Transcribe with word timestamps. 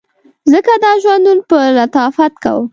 ځکه 0.51 0.73
دا 0.83 0.91
ژوندون 1.03 1.37
په 1.49 1.57
لطافت 1.77 2.33
کوم 2.43 2.65